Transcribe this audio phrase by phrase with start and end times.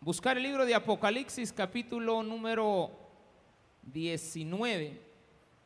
[0.00, 2.90] buscar el libro de Apocalipsis capítulo número
[3.82, 5.00] 19.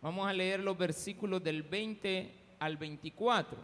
[0.02, 3.58] Vamos a leer los versículos del 20 al 24.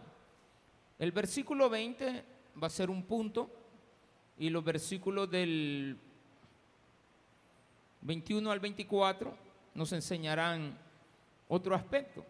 [0.99, 2.23] El versículo 20
[2.61, 3.49] va a ser un punto
[4.37, 5.97] y los versículos del
[8.01, 9.35] 21 al 24
[9.73, 10.77] nos enseñarán
[11.47, 12.25] otro aspecto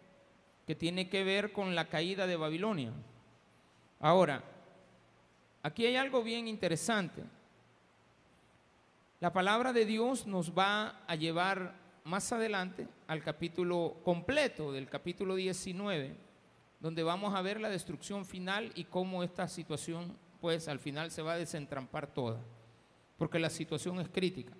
[0.66, 2.92] que tiene que ver con la caída de Babilonia.
[4.00, 4.42] Ahora,
[5.62, 7.22] aquí hay algo bien interesante.
[9.20, 15.34] La palabra de Dios nos va a llevar más adelante al capítulo completo del capítulo
[15.34, 16.14] 19,
[16.78, 21.22] donde vamos a ver la destrucción final y cómo esta situación, pues al final se
[21.22, 22.38] va a desentrampar toda,
[23.16, 24.52] porque la situación es crítica.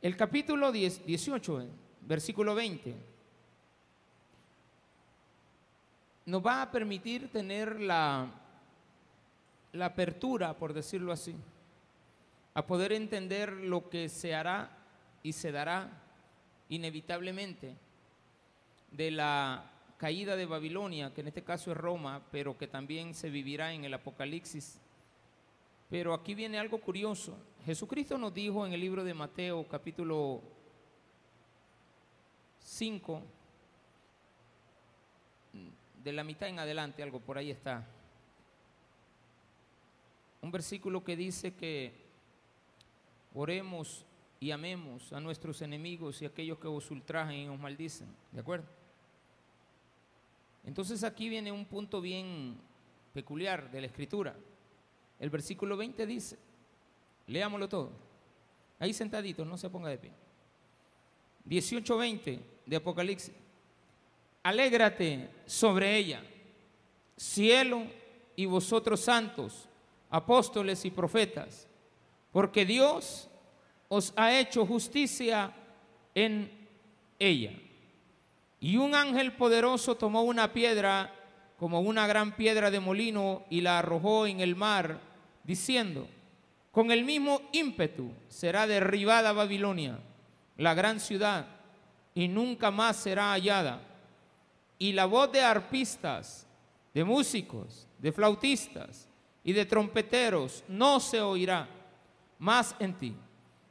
[0.00, 1.66] El capítulo 18,
[2.00, 2.96] versículo 20,
[6.24, 8.32] nos va a permitir tener la,
[9.74, 11.36] la apertura, por decirlo así,
[12.54, 14.76] a poder entender lo que se hará
[15.22, 15.90] y se dará
[16.68, 17.76] inevitablemente
[18.90, 23.30] de la caída de Babilonia, que en este caso es Roma, pero que también se
[23.30, 24.78] vivirá en el Apocalipsis.
[25.90, 27.36] Pero aquí viene algo curioso.
[27.64, 30.40] Jesucristo nos dijo en el libro de Mateo capítulo
[32.60, 33.22] 5,
[36.02, 37.86] de la mitad en adelante, algo por ahí está.
[40.40, 42.09] Un versículo que dice que
[43.34, 44.04] oremos
[44.38, 48.08] y amemos a nuestros enemigos y a aquellos que os ultrajan y os maldicen.
[48.32, 48.66] ¿De acuerdo?
[50.64, 52.58] Entonces aquí viene un punto bien
[53.12, 54.34] peculiar de la escritura.
[55.18, 56.38] El versículo 20 dice,
[57.26, 57.92] leámoslo todo.
[58.78, 60.12] Ahí sentadito, no se ponga de pie.
[61.46, 63.34] 18:20 de Apocalipsis.
[64.42, 66.22] Alégrate sobre ella,
[67.16, 67.82] cielo
[68.36, 69.68] y vosotros santos,
[70.08, 71.68] apóstoles y profetas,
[72.32, 73.28] porque Dios
[73.88, 75.52] os ha hecho justicia
[76.14, 76.50] en
[77.18, 77.52] ella.
[78.60, 81.14] Y un ángel poderoso tomó una piedra
[81.58, 85.00] como una gran piedra de molino y la arrojó en el mar,
[85.44, 86.08] diciendo,
[86.70, 89.98] con el mismo ímpetu será derribada Babilonia,
[90.56, 91.46] la gran ciudad,
[92.14, 93.80] y nunca más será hallada
[94.80, 96.46] y la voz de arpistas,
[96.94, 99.06] de músicos, de flautistas
[99.44, 101.68] y de trompeteros no se oirá
[102.40, 103.14] más en ti.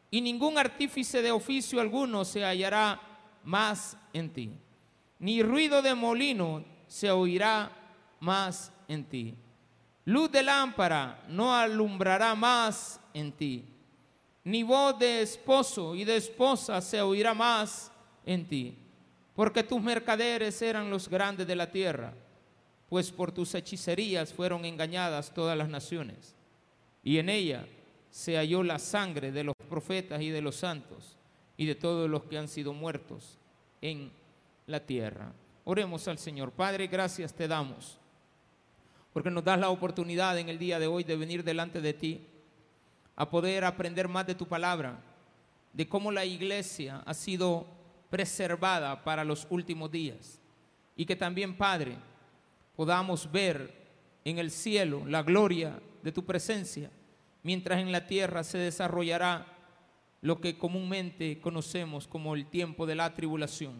[0.10, 3.02] Y ningún artífice de oficio alguno se hallará
[3.44, 4.52] más en ti.
[5.20, 7.70] Ni ruido de molino se oirá
[8.22, 9.36] más en ti.
[10.06, 13.66] Luz de lámpara no alumbrará más en ti.
[14.46, 17.92] Ni voz de esposo y de esposa se oirá más
[18.26, 18.78] en ti
[19.40, 22.14] porque tus mercaderes eran los grandes de la tierra,
[22.90, 26.36] pues por tus hechicerías fueron engañadas todas las naciones,
[27.02, 27.66] y en ella
[28.10, 31.18] se halló la sangre de los profetas y de los santos,
[31.58, 33.38] y de todos los que han sido muertos
[33.82, 34.12] en
[34.66, 35.34] la tierra.
[35.66, 36.52] Oremos al Señor.
[36.52, 37.98] Padre, gracias te damos,
[39.14, 42.26] porque nos das la oportunidad en el día de hoy de venir delante de ti,
[43.16, 45.00] a poder aprender más de tu palabra,
[45.74, 47.68] de cómo la iglesia ha sido
[48.10, 50.40] preservada para los últimos días.
[50.96, 51.98] Y que también, Padre,
[52.76, 53.74] podamos ver
[54.24, 56.90] en el cielo la gloria de tu presencia,
[57.44, 59.46] mientras en la tierra se desarrollará
[60.22, 63.76] lo que comúnmente conocemos como el tiempo de la tribulación,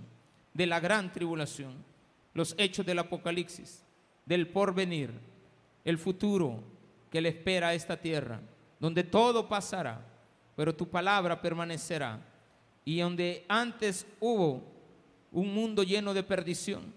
[0.54, 1.74] de la gran tribulación,
[2.34, 3.84] los hechos del Apocalipsis,
[4.26, 5.12] del porvenir,
[5.84, 6.64] el futuro
[7.12, 8.40] que le espera a esta tierra,
[8.80, 10.06] donde todo pasará,
[10.56, 12.20] pero tu palabra permanecerá
[12.86, 14.64] y donde antes hubo
[15.32, 16.94] un mundo lleno de perdición,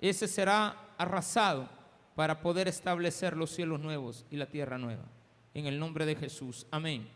[0.00, 1.68] ese será arrasado
[2.14, 5.04] para poder establecer los cielos nuevos y la tierra nueva.
[5.54, 6.66] En el nombre de Jesús.
[6.70, 7.08] Amén.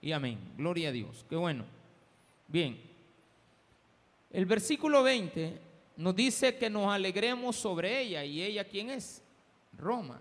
[0.00, 0.38] Y amén.
[0.56, 1.24] Gloria a Dios.
[1.28, 1.64] Qué bueno.
[2.48, 2.80] Bien.
[4.30, 5.60] El versículo 20
[5.96, 8.24] nos dice que nos alegremos sobre ella.
[8.24, 9.22] ¿Y ella quién es?
[9.76, 10.20] Roma.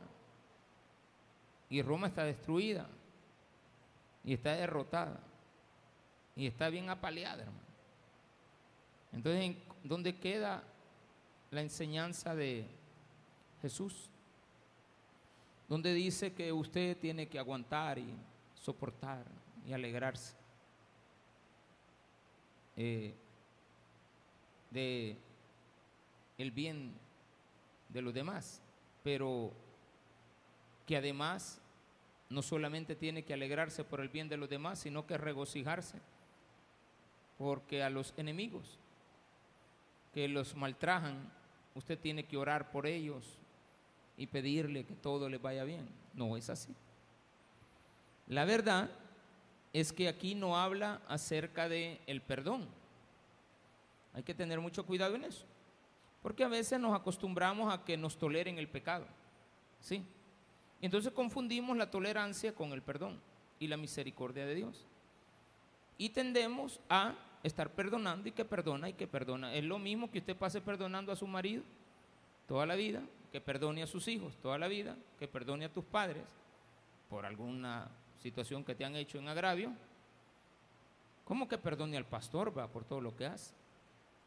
[1.69, 2.87] Y Roma está destruida.
[4.23, 5.19] Y está derrotada
[6.35, 7.59] y está bien apaleada, hermano.
[9.11, 10.63] Entonces, ¿dónde queda
[11.51, 12.65] la enseñanza de
[13.61, 14.09] Jesús?
[15.71, 18.13] Donde dice que usted tiene que aguantar y
[18.55, 19.23] soportar
[19.65, 20.35] y alegrarse.
[22.75, 23.13] Eh,
[24.69, 25.15] de
[26.37, 26.93] el bien
[27.87, 28.61] de los demás,
[29.01, 29.53] pero
[30.85, 31.61] que además
[32.29, 35.99] no solamente tiene que alegrarse por el bien de los demás, sino que regocijarse
[37.37, 38.77] porque a los enemigos
[40.13, 41.31] que los maltrajan,
[41.75, 43.37] usted tiene que orar por ellos
[44.21, 45.89] y pedirle que todo les vaya bien.
[46.13, 46.75] No es así.
[48.27, 48.91] La verdad
[49.73, 52.67] es que aquí no habla acerca de el perdón.
[54.13, 55.43] Hay que tener mucho cuidado en eso.
[56.21, 59.07] Porque a veces nos acostumbramos a que nos toleren el pecado.
[59.79, 60.05] ¿Sí?
[60.81, 63.19] Entonces confundimos la tolerancia con el perdón
[63.57, 64.85] y la misericordia de Dios.
[65.97, 69.55] Y tendemos a estar perdonando y que perdona y que perdona.
[69.55, 71.63] Es lo mismo que usted pase perdonando a su marido
[72.51, 73.01] toda la vida,
[73.31, 76.25] que perdone a sus hijos toda la vida, que perdone a tus padres
[77.09, 77.89] por alguna
[78.21, 79.71] situación que te han hecho en agravio.
[81.23, 83.53] ¿Cómo que perdone al pastor va por todo lo que hace?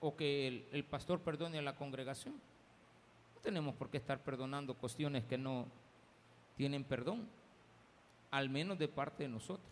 [0.00, 2.32] O que el, el pastor perdone a la congregación.
[3.35, 5.67] No tenemos por qué estar perdonando cuestiones que no
[6.56, 7.29] tienen perdón,
[8.31, 9.71] al menos de parte de nosotros.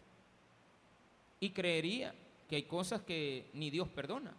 [1.41, 2.15] Y creería
[2.51, 4.35] que hay cosas que ni Dios perdona.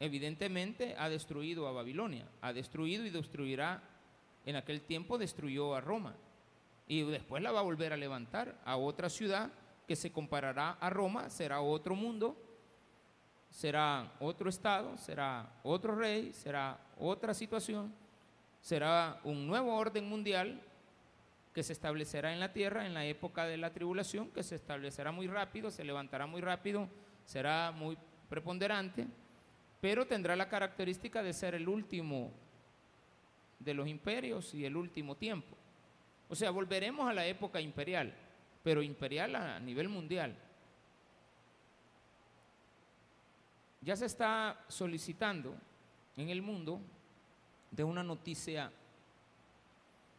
[0.00, 3.82] Evidentemente ha destruido a Babilonia, ha destruido y destruirá,
[4.44, 6.14] en aquel tiempo destruyó a Roma.
[6.86, 9.50] Y después la va a volver a levantar a otra ciudad
[9.86, 12.36] que se comparará a Roma, será otro mundo,
[13.50, 17.94] será otro estado, será otro rey, será otra situación,
[18.60, 20.60] será un nuevo orden mundial
[21.52, 25.12] que se establecerá en la tierra en la época de la tribulación, que se establecerá
[25.12, 26.88] muy rápido, se levantará muy rápido,
[27.24, 27.96] será muy
[28.28, 29.06] preponderante,
[29.84, 32.32] pero tendrá la característica de ser el último
[33.58, 35.54] de los imperios y el último tiempo.
[36.26, 38.14] O sea, volveremos a la época imperial,
[38.62, 40.34] pero imperial a nivel mundial.
[43.82, 45.54] Ya se está solicitando
[46.16, 46.80] en el mundo
[47.70, 48.72] de una noticia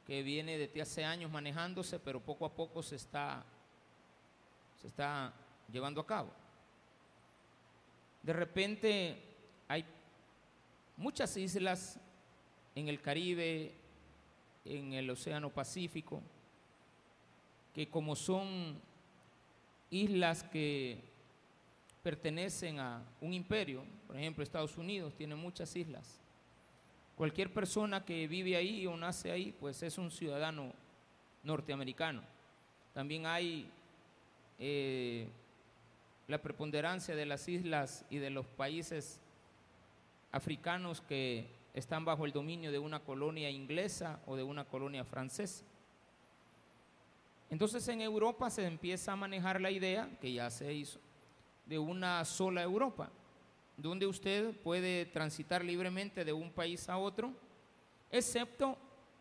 [0.06, 3.44] que viene desde hace años manejándose, pero poco a poco se está,
[4.80, 5.34] se está
[5.72, 6.32] llevando a cabo.
[8.22, 9.32] De repente
[10.98, 12.00] muchas islas
[12.76, 13.74] en el Caribe,
[14.66, 16.22] en el Océano Pacífico,
[17.74, 18.80] que como son
[19.90, 21.00] islas que
[22.04, 26.20] pertenecen a un imperio, por ejemplo Estados Unidos tiene muchas islas,
[27.16, 30.74] Cualquier persona que vive ahí o nace ahí, pues es un ciudadano
[31.44, 32.22] norteamericano.
[32.94, 33.70] También hay
[34.60, 35.28] eh,
[36.28, 39.22] la preponderancia de las islas y de los países
[40.36, 45.64] africanos que están bajo el dominio de una colonia inglesa o de una colonia francesa.
[47.50, 51.00] Entonces en Europa se empieza a manejar la idea, que ya se hizo,
[51.66, 53.10] de una sola Europa
[53.78, 57.34] donde usted puede transitar libremente de un país a otro,
[58.12, 58.78] excepto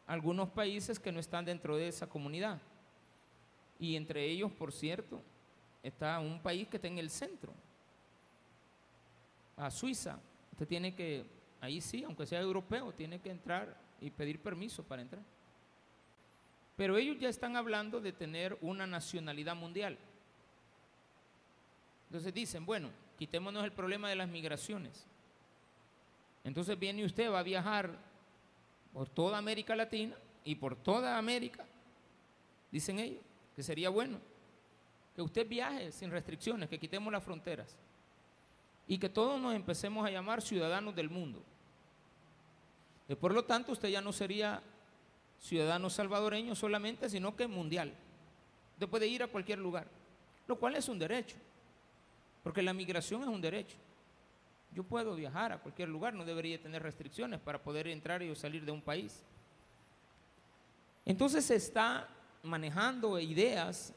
[0.06, 2.60] algunos países que no están dentro de esa comunidad.
[3.78, 5.20] Y entre ellos, por cierto,
[5.82, 7.52] está un país que está en el centro,
[9.56, 10.18] a Suiza.
[10.54, 11.24] Usted tiene que,
[11.60, 15.20] ahí sí, aunque sea europeo, tiene que entrar y pedir permiso para entrar.
[16.76, 19.98] Pero ellos ya están hablando de tener una nacionalidad mundial.
[22.06, 25.04] Entonces dicen, bueno, quitémonos el problema de las migraciones.
[26.44, 27.98] Entonces viene usted, va a viajar
[28.92, 30.14] por toda América Latina
[30.44, 31.64] y por toda América,
[32.70, 33.24] dicen ellos,
[33.56, 34.20] que sería bueno
[35.16, 37.76] que usted viaje sin restricciones, que quitemos las fronteras
[38.86, 41.42] y que todos nos empecemos a llamar ciudadanos del mundo.
[43.08, 44.62] Y por lo tanto, usted ya no sería
[45.40, 47.94] ciudadano salvadoreño solamente, sino que mundial.
[48.74, 49.86] Usted puede ir a cualquier lugar,
[50.46, 51.36] lo cual es un derecho.
[52.42, 53.76] Porque la migración es un derecho.
[54.72, 58.64] Yo puedo viajar a cualquier lugar, no debería tener restricciones para poder entrar y salir
[58.64, 59.22] de un país.
[61.04, 62.08] Entonces se está
[62.42, 63.94] manejando ideas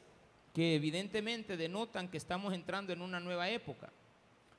[0.54, 3.90] que evidentemente denotan que estamos entrando en una nueva época.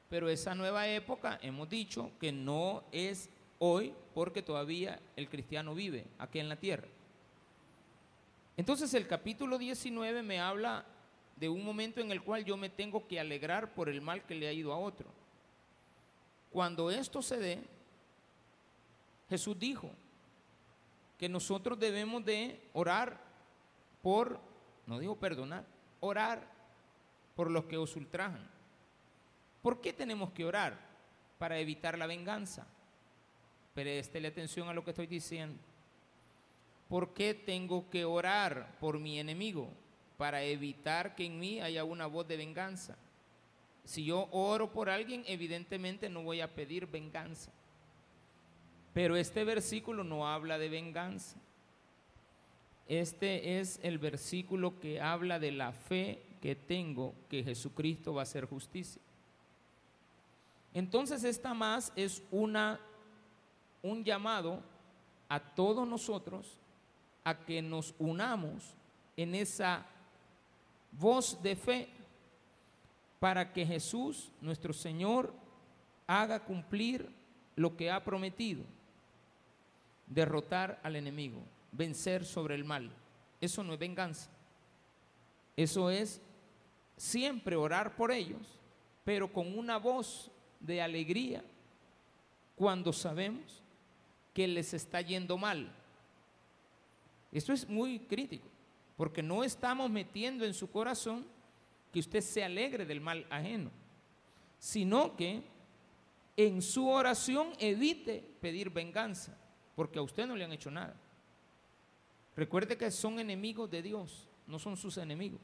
[0.09, 6.05] Pero esa nueva época hemos dicho que no es hoy porque todavía el cristiano vive
[6.17, 6.87] aquí en la tierra.
[8.57, 10.83] Entonces el capítulo 19 me habla
[11.35, 14.35] de un momento en el cual yo me tengo que alegrar por el mal que
[14.35, 15.07] le ha ido a otro.
[16.51, 17.63] Cuando esto se dé,
[19.29, 19.91] Jesús dijo
[21.17, 23.21] que nosotros debemos de orar
[24.01, 24.39] por,
[24.87, 25.65] no digo perdonar,
[25.99, 26.45] orar
[27.35, 28.58] por los que os ultrajan.
[29.61, 30.79] ¿Por qué tenemos que orar?
[31.37, 32.67] Para evitar la venganza.
[33.73, 35.57] Préstele atención a lo que estoy diciendo.
[36.87, 39.71] ¿Por qué tengo que orar por mi enemigo?
[40.19, 42.97] para evitar que en mí haya una voz de venganza.
[43.85, 47.53] Si yo oro por alguien, evidentemente no voy a pedir venganza.
[48.93, 51.37] Pero este versículo no habla de venganza.
[52.85, 58.23] Este es el versículo que habla de la fe que tengo que Jesucristo va a
[58.23, 59.01] hacer justicia.
[60.73, 62.79] Entonces esta más es una
[63.81, 64.61] un llamado
[65.27, 66.57] a todos nosotros
[67.23, 68.73] a que nos unamos
[69.15, 69.85] en esa
[70.91, 71.89] voz de fe
[73.19, 75.33] para que Jesús, nuestro Señor,
[76.07, 77.09] haga cumplir
[77.55, 78.63] lo que ha prometido,
[80.07, 82.89] derrotar al enemigo, vencer sobre el mal.
[83.41, 84.29] Eso no es venganza.
[85.55, 86.21] Eso es
[86.95, 88.59] siempre orar por ellos,
[89.03, 91.43] pero con una voz de alegría
[92.55, 93.61] cuando sabemos
[94.33, 95.71] que les está yendo mal.
[97.31, 98.47] Esto es muy crítico,
[98.97, 101.25] porque no estamos metiendo en su corazón
[101.91, 103.71] que usted se alegre del mal ajeno,
[104.59, 105.41] sino que
[106.35, 109.37] en su oración evite pedir venganza,
[109.75, 110.95] porque a usted no le han hecho nada.
[112.35, 115.41] Recuerde que son enemigos de Dios, no son sus enemigos.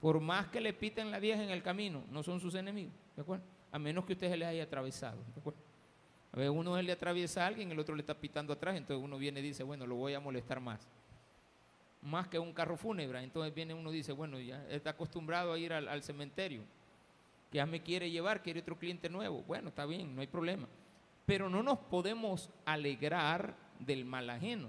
[0.00, 3.22] Por más que le piten la vieja en el camino, no son sus enemigos, ¿de
[3.22, 3.55] acuerdo?
[3.72, 5.18] A menos que usted se les haya atravesado.
[6.32, 9.16] A ver, uno le atraviesa a alguien, el otro le está pitando atrás, entonces uno
[9.16, 10.86] viene y dice, bueno, lo voy a molestar más.
[12.02, 15.58] Más que un carro fúnebre, entonces viene uno y dice, bueno, ya está acostumbrado a
[15.58, 16.62] ir al, cementerio,
[17.50, 19.42] que ya me quiere llevar, quiere otro cliente nuevo.
[19.46, 20.68] Bueno, está bien, no hay problema.
[21.24, 24.68] Pero no nos podemos alegrar del mal ajeno.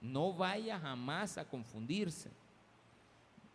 [0.00, 2.30] No vaya jamás a confundirse.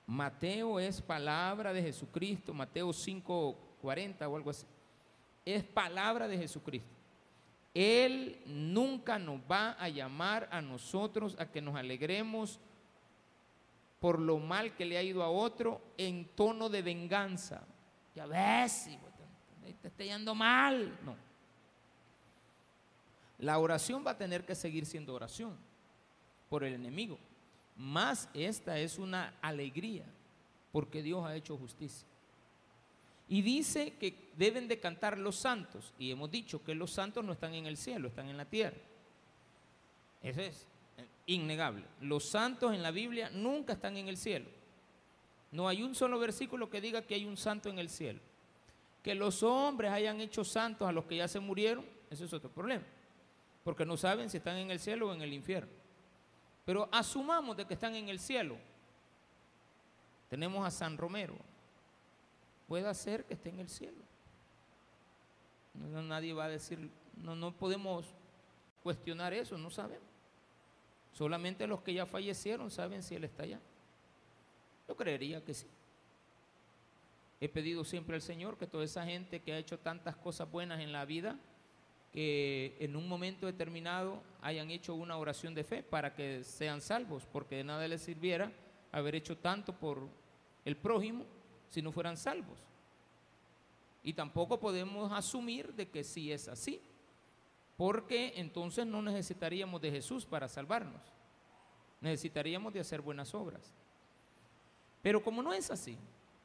[0.05, 2.91] Mateo es palabra de Jesucristo, Mateo
[3.81, 4.65] 5:40 o algo así.
[5.45, 6.89] Es palabra de Jesucristo.
[7.73, 12.59] Él nunca nos va a llamar a nosotros a que nos alegremos
[13.99, 17.61] por lo mal que le ha ido a otro en tono de venganza.
[18.15, 18.89] Ya ves,
[19.81, 20.97] te está yendo mal.
[21.05, 21.15] No.
[23.39, 25.55] La oración va a tener que seguir siendo oración
[26.49, 27.17] por el enemigo.
[27.77, 30.05] Más esta es una alegría
[30.71, 32.07] porque Dios ha hecho justicia.
[33.31, 35.93] Y dice que deben de cantar los santos.
[35.97, 38.75] Y hemos dicho que los santos no están en el cielo, están en la tierra.
[40.21, 40.67] Eso es
[41.27, 41.85] innegable.
[42.01, 44.47] Los santos en la Biblia nunca están en el cielo.
[45.49, 48.19] No hay un solo versículo que diga que hay un santo en el cielo.
[49.01, 52.49] Que los hombres hayan hecho santos a los que ya se murieron, eso es otro
[52.49, 52.83] problema.
[53.63, 55.71] Porque no saben si están en el cielo o en el infierno.
[56.65, 58.57] Pero asumamos de que están en el cielo.
[60.29, 61.37] Tenemos a San Romero.
[62.71, 64.01] Puede ser que esté en el cielo.
[65.73, 68.05] No, nadie va a decir, no, no podemos
[68.81, 70.07] cuestionar eso, no sabemos.
[71.11, 73.59] Solamente los que ya fallecieron saben si Él está allá.
[74.87, 75.67] Yo creería que sí.
[77.41, 80.79] He pedido siempre al Señor que toda esa gente que ha hecho tantas cosas buenas
[80.79, 81.37] en la vida,
[82.13, 87.27] que en un momento determinado hayan hecho una oración de fe para que sean salvos,
[87.33, 88.49] porque de nada les sirviera
[88.93, 90.07] haber hecho tanto por
[90.63, 91.25] el prójimo
[91.71, 92.59] si no fueran salvos.
[94.03, 96.81] Y tampoco podemos asumir de que sí es así,
[97.77, 101.01] porque entonces no necesitaríamos de Jesús para salvarnos,
[102.01, 103.73] necesitaríamos de hacer buenas obras.
[105.01, 105.97] Pero como no es así,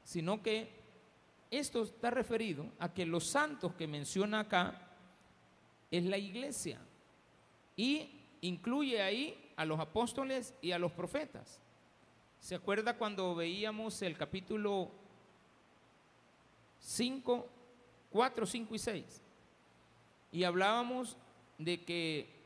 [0.04, 0.70] sino que
[1.50, 4.80] esto está referido a que los santos que menciona acá
[5.90, 6.78] es la iglesia
[7.74, 8.10] y
[8.42, 11.60] incluye ahí a los apóstoles y a los profetas.
[12.38, 15.05] ¿Se acuerda cuando veíamos el capítulo
[16.80, 17.48] 5,
[18.10, 19.22] 4, 5 y 6?
[20.32, 21.16] Y hablábamos
[21.58, 22.36] de que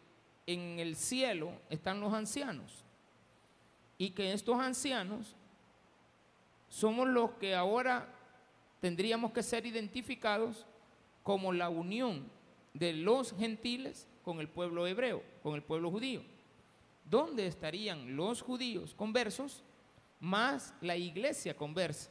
[0.47, 2.85] en el cielo están los ancianos
[3.99, 5.37] y que estos ancianos
[6.69, 8.09] somos los que ahora
[8.81, 10.67] tendríamos que ser identificados
[11.23, 12.31] como la unión
[12.73, 16.23] de los gentiles con el pueblo hebreo, con el pueblo judío.
[17.05, 19.63] ¿Dónde estarían los judíos conversos
[20.21, 22.11] más la iglesia conversa?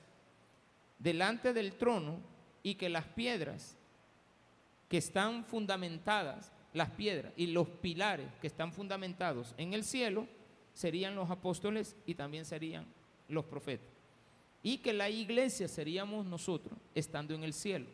[1.00, 2.20] Delante del trono
[2.62, 3.76] y que las piedras
[4.88, 10.28] que están fundamentadas, las piedras y los pilares que están fundamentados en el cielo,
[10.74, 12.86] serían los apóstoles y también serían
[13.28, 13.90] los profetas.
[14.62, 17.86] Y que la iglesia seríamos nosotros estando en el cielo.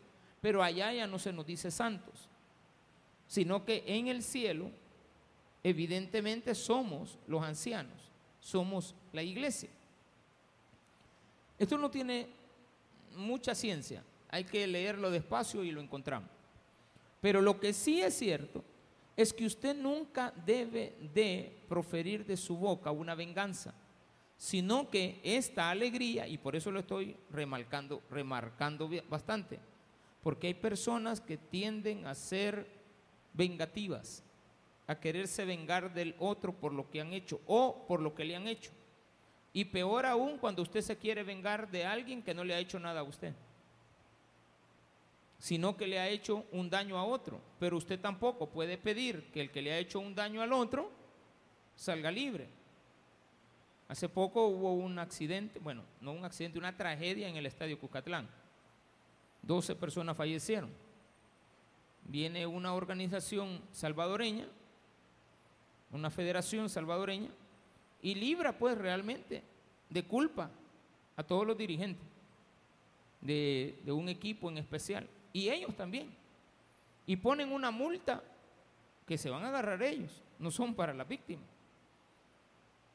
[0.41, 2.29] Pero allá ya no se nos dice santos,
[3.27, 4.69] sino que en el cielo,
[5.63, 9.69] evidentemente somos los ancianos, somos la iglesia.
[11.57, 12.27] Esto no tiene
[13.15, 16.29] mucha ciencia, hay que leerlo despacio y lo encontramos.
[17.21, 18.63] Pero lo que sí es cierto
[19.15, 23.73] es que usted nunca debe de proferir de su boca una venganza,
[24.37, 29.59] sino que esta alegría, y por eso lo estoy remarcando, remarcando bastante,
[30.21, 32.67] porque hay personas que tienden a ser
[33.33, 34.23] vengativas,
[34.87, 38.35] a quererse vengar del otro por lo que han hecho o por lo que le
[38.35, 38.71] han hecho.
[39.55, 42.77] Y peor aún cuando usted se quiere vengar de alguien que no le ha hecho
[42.77, 43.33] nada a usted,
[45.39, 47.39] sino que le ha hecho un daño a otro.
[47.57, 50.91] Pero usted tampoco puede pedir que el que le ha hecho un daño al otro
[51.73, 52.49] salga libre.
[53.87, 58.27] Hace poco hubo un accidente, bueno, no un accidente, una tragedia en el estadio Cucatlán.
[59.41, 60.69] 12 personas fallecieron.
[62.03, 64.49] Viene una organización salvadoreña,
[65.91, 67.29] una federación salvadoreña,
[68.01, 69.43] y libra pues realmente
[69.89, 70.49] de culpa
[71.15, 72.05] a todos los dirigentes
[73.21, 76.13] de, un equipo en especial, y ellos también.
[77.07, 78.23] Y ponen una multa
[79.07, 81.43] que se van a agarrar ellos, no son para la víctima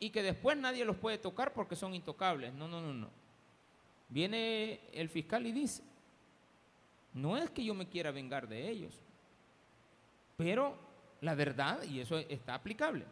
[0.03, 2.53] y que después nadie los puede tocar porque son intocables.
[2.55, 3.11] No, no, no, no.
[4.09, 5.85] Viene el fiscal y dice,
[7.13, 8.99] no es que yo me quiera vengar de ellos,
[10.37, 10.75] pero
[11.21, 13.05] la verdad, y eso está aplicable,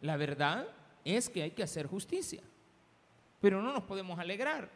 [0.00, 0.66] la verdad
[1.04, 2.42] es que hay que hacer justicia,
[3.40, 4.68] pero no nos podemos alegrar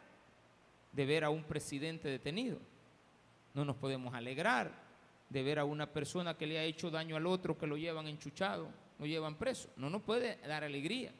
[0.91, 2.59] de ver a un presidente detenido,
[3.53, 4.71] no nos podemos alegrar
[5.29, 8.07] de ver a una persona que le ha hecho daño al otro, que lo llevan
[8.07, 8.69] enchuchado,
[8.99, 9.69] lo llevan preso.
[9.75, 11.11] No nos puede dar alegría.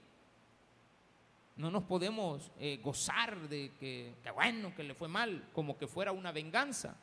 [1.57, 5.87] No nos podemos eh, gozar de que, que bueno, que le fue mal, como que
[5.87, 6.95] fuera una venganza.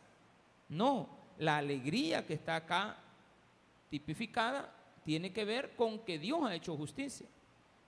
[0.68, 1.08] No,
[1.38, 2.96] la alegría que está acá
[3.90, 4.72] tipificada
[5.04, 7.26] tiene que ver con que Dios ha hecho justicia.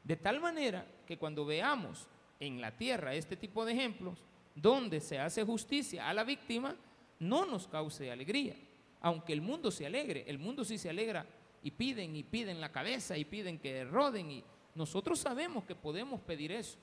[0.07, 2.07] De tal manera que cuando veamos
[2.39, 4.17] en la tierra este tipo de ejemplos,
[4.55, 6.77] donde se hace justicia a la víctima,
[7.19, 8.55] no nos cause alegría.
[9.01, 11.27] Aunque el mundo se alegre, el mundo sí se alegra
[11.61, 14.45] y piden y piden la cabeza y piden que roden y
[14.77, 16.79] nosotros sabemos que podemos pedir eso,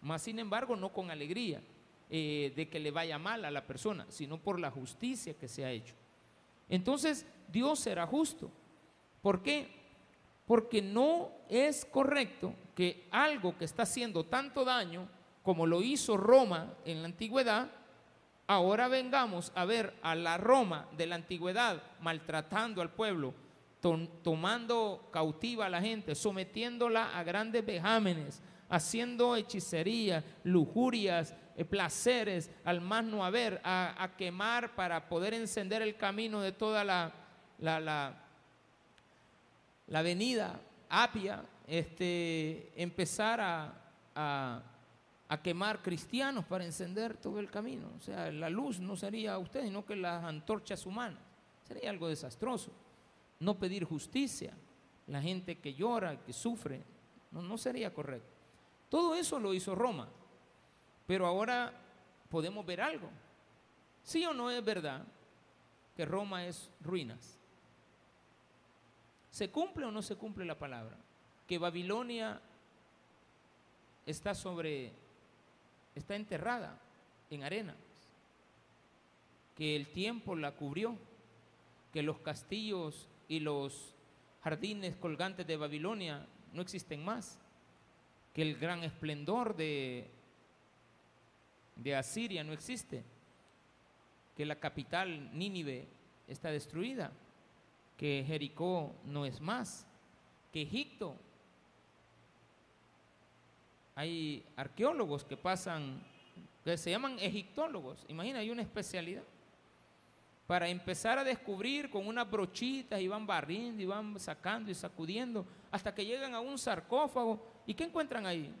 [0.00, 1.60] más sin embargo no con alegría
[2.08, 5.64] eh, de que le vaya mal a la persona, sino por la justicia que se
[5.64, 5.94] ha hecho.
[6.68, 8.52] Entonces Dios será justo.
[9.20, 9.77] ¿Por qué?
[10.48, 15.08] Porque no es correcto que algo que está haciendo tanto daño
[15.44, 17.70] como lo hizo Roma en la antigüedad,
[18.48, 23.32] ahora vengamos a ver a la Roma de la antigüedad maltratando al pueblo,
[23.80, 32.80] tomando cautiva a la gente, sometiéndola a grandes vejámenes, haciendo hechicería, lujurias, eh, placeres, al
[32.80, 37.12] más no haber, a, quemar para poder encender el camino de toda la,
[37.58, 38.27] la, la,
[39.88, 44.62] la avenida Apia, este, empezar a,
[45.28, 47.92] a, quemar cristianos para encender todo el camino.
[47.96, 51.20] O sea, la luz no sería usted, sino que las antorchas humanas.
[51.62, 52.72] Sería algo desastroso
[53.40, 54.52] no pedir justicia,
[55.06, 56.82] la gente que llora, que sufre,
[57.30, 58.28] no, no sería correcto.
[58.88, 60.08] Todo eso lo hizo Roma,
[61.06, 61.72] pero ahora
[62.28, 63.08] podemos ver algo.
[64.02, 65.04] ¿Sí o no es verdad
[65.94, 67.37] que Roma es ruinas?
[69.30, 70.96] ¿Se cumple o no se cumple la palabra?
[71.46, 72.40] Que Babilonia
[74.06, 74.92] está sobre,
[75.94, 76.78] está enterrada
[77.30, 77.74] en arena,
[79.56, 80.96] que el tiempo la cubrió,
[81.92, 83.94] que los castillos y los
[84.42, 87.38] jardines colgantes de Babilonia no existen más,
[88.32, 90.08] que el gran esplendor de,
[91.76, 93.04] de Asiria no existe,
[94.36, 95.86] que la capital Nínive
[96.28, 97.12] está destruida,
[97.98, 99.86] que Jericó no es más,
[100.52, 101.16] que Egipto
[103.94, 106.00] hay arqueólogos que pasan,
[106.64, 109.24] que se llaman egiptólogos, imagina, hay una especialidad
[110.46, 115.44] para empezar a descubrir con unas brochitas y van barriendo y van sacando y sacudiendo
[115.70, 117.44] hasta que llegan a un sarcófago.
[117.66, 118.54] ¿Y qué encuentran ahí?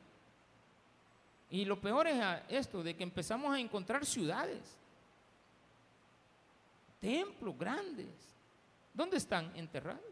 [1.50, 4.76] Y lo peor es esto, de que empezamos a encontrar ciudades,
[7.00, 8.37] templos grandes.
[8.98, 10.02] ¿Dónde están enterrados?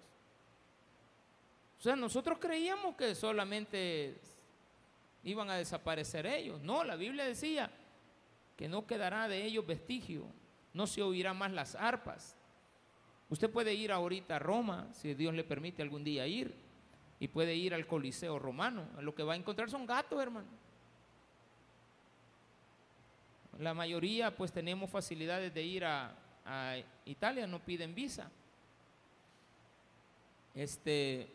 [1.79, 4.17] O sea, nosotros creíamos que solamente
[5.25, 6.63] iban a desaparecer ellos.
[6.63, 7.69] No, la Biblia decía
[8.57, 10.25] que no quedará de ellos vestigio
[10.73, 12.37] no se oirán más las arpas.
[13.31, 16.55] Usted puede ir ahorita a Roma, si Dios le permite algún día ir,
[17.19, 18.87] y puede ir al Coliseo romano.
[19.01, 20.47] Lo que va a encontrar son gatos, hermano.
[23.59, 26.15] La mayoría pues tenemos facilidades de ir a,
[27.07, 28.31] Italia, no piden visa.
[30.57, 31.29] Este,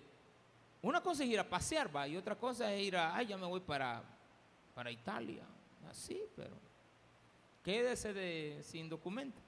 [0.81, 3.37] una cosa es ir a pasear, va, y otra cosa es ir a, ay, ya
[3.37, 4.03] me voy para,
[4.75, 5.43] para Italia.
[5.89, 6.55] Así, pero
[7.63, 9.39] Quédese de, sin documento.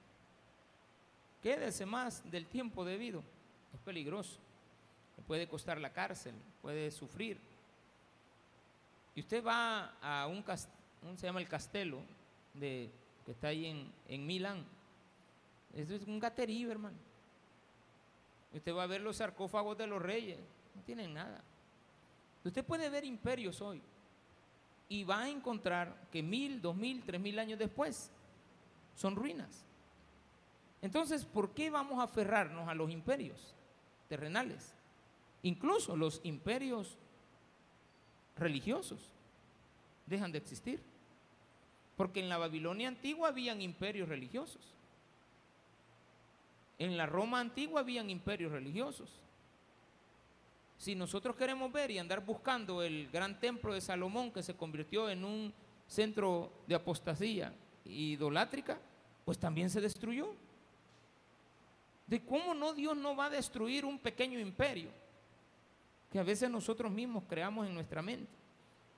[1.42, 3.22] Quédese más del tiempo debido.
[3.72, 4.38] Es peligroso.
[5.26, 7.38] Puede costar la cárcel, puede sufrir.
[9.14, 10.44] Y usted va a un,
[11.16, 12.00] se llama el castelo,
[12.52, 12.90] de,
[13.24, 14.64] que está ahí en, en Milán.
[15.74, 16.96] Eso es un gaterío, hermano.
[18.54, 20.38] Usted va a ver los sarcófagos de los reyes.
[20.74, 21.42] No tienen nada.
[22.44, 23.82] Usted puede ver imperios hoy
[24.88, 28.10] y va a encontrar que mil, dos mil, tres mil años después
[28.94, 29.64] son ruinas.
[30.82, 33.54] Entonces, ¿por qué vamos a aferrarnos a los imperios
[34.08, 34.74] terrenales?
[35.42, 36.98] Incluso los imperios
[38.36, 39.10] religiosos.
[40.06, 40.82] dejan de existir.
[41.96, 44.73] Porque en la Babilonia antigua habían imperios religiosos.
[46.78, 49.20] En la Roma antigua habían imperios religiosos.
[50.76, 55.08] Si nosotros queremos ver y andar buscando el gran templo de Salomón que se convirtió
[55.08, 55.52] en un
[55.86, 58.78] centro de apostasía idolátrica,
[59.24, 60.34] pues también se destruyó.
[62.06, 64.90] De cómo no Dios no va a destruir un pequeño imperio
[66.10, 68.30] que a veces nosotros mismos creamos en nuestra mente,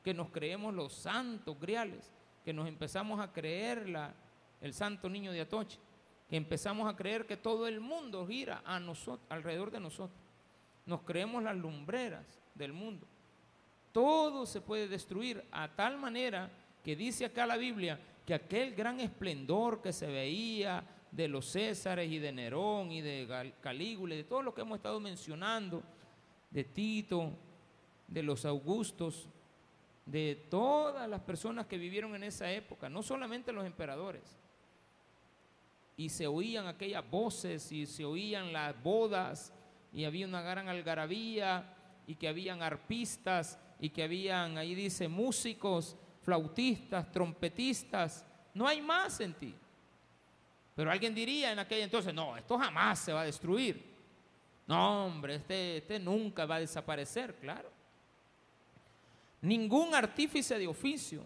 [0.04, 2.12] que nos creemos los santos griales,
[2.44, 4.12] que nos empezamos a creer la,
[4.60, 5.78] el santo niño de Atoche,
[6.28, 10.18] que empezamos a creer que todo el mundo gira a nosotros, alrededor de nosotros.
[10.84, 13.06] Nos creemos las lumbreras del mundo.
[13.92, 16.50] Todo se puede destruir a tal manera
[16.84, 22.10] que dice acá la Biblia que aquel gran esplendor que se veía de los Césares
[22.10, 25.82] y de Nerón y de Calígula, de todo lo que hemos estado mencionando,
[26.50, 27.32] de Tito,
[28.06, 29.28] de los Augustos,
[30.04, 34.36] de todas las personas que vivieron en esa época, no solamente los emperadores.
[35.96, 39.52] Y se oían aquellas voces y se oían las bodas
[39.92, 41.74] y había una gran algarabía
[42.06, 48.26] y que habían arpistas y que habían, ahí dice, músicos, flautistas, trompetistas.
[48.52, 49.54] No hay más en ti.
[50.74, 53.96] Pero alguien diría en aquel entonces, no, esto jamás se va a destruir.
[54.66, 57.70] No, hombre, este, este nunca va a desaparecer, claro.
[59.40, 61.24] Ningún artífice de oficio.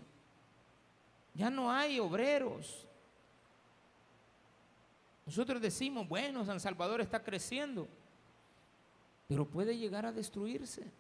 [1.35, 2.87] Ya no hay obreros.
[5.31, 7.87] Nosotros decimos, bueno, San Salvador está creciendo,
[9.29, 10.91] pero puede llegar a destruirse.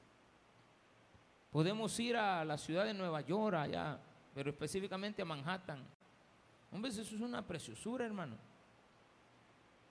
[1.51, 3.99] Podemos ir a la ciudad de Nueva York, allá,
[4.33, 5.85] pero específicamente a Manhattan,
[6.71, 8.37] Hombre, eso es una preciosura, hermano.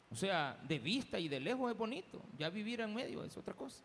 [0.09, 2.23] O sea, de vista y de lejos es bonito.
[2.37, 3.83] Ya vivir en medio es otra cosa.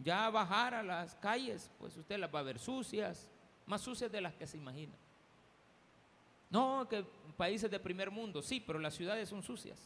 [0.00, 3.30] Ya bajar a las calles, pues usted las va a ver sucias,
[3.66, 4.94] más sucias de las que se imagina.
[6.50, 7.04] No, que
[7.36, 9.78] países de primer mundo, sí, pero las ciudades son sucias.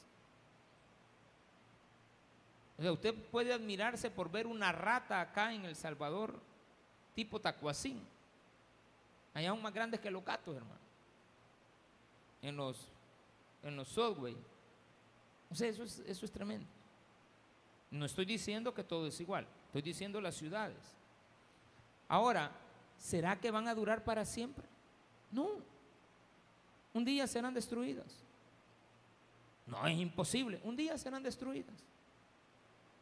[2.78, 6.40] O sea, usted puede admirarse por ver una rata acá en El Salvador,
[7.14, 8.00] tipo tacuacín.
[9.34, 10.92] Allá aún más grandes que los gatos, hermano
[12.42, 12.88] en los,
[13.62, 14.36] en los subway.
[15.50, 16.66] O sea, eso es, eso es tremendo.
[17.90, 20.96] No estoy diciendo que todo es igual, estoy diciendo las ciudades.
[22.08, 22.50] Ahora,
[22.98, 24.66] ¿será que van a durar para siempre?
[25.30, 25.71] No.
[26.92, 28.22] Un día serán destruidas.
[29.66, 30.60] No es imposible.
[30.64, 31.74] Un día serán destruidas.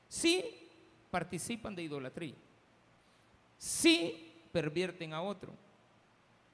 [0.09, 0.68] Si
[1.11, 2.35] participan de idolatría.
[3.59, 5.53] Si pervierten a otro.